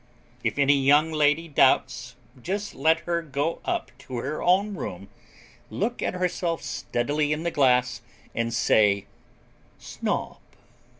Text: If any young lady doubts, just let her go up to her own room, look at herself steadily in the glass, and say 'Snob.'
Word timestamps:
If 0.43 0.57
any 0.57 0.81
young 0.83 1.11
lady 1.11 1.47
doubts, 1.47 2.15
just 2.41 2.73
let 2.73 3.01
her 3.01 3.21
go 3.21 3.61
up 3.63 3.91
to 3.99 4.15
her 4.17 4.41
own 4.41 4.73
room, 4.73 5.09
look 5.69 6.01
at 6.01 6.15
herself 6.15 6.63
steadily 6.63 7.31
in 7.31 7.43
the 7.43 7.51
glass, 7.51 8.01
and 8.33 8.51
say 8.51 9.05
'Snob.' 9.77 10.39